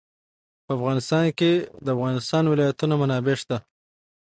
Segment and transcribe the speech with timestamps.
[0.65, 3.57] په افغانستان کې د د افغانستان ولايتونه منابع شته.